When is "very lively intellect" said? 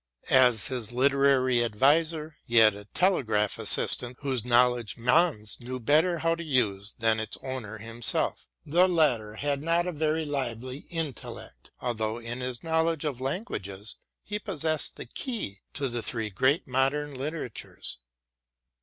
9.91-11.69